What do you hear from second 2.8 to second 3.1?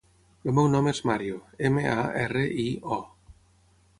o.